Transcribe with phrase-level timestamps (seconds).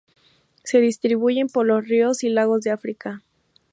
[0.63, 3.21] Se distribuyen por los ríos y lagos de África.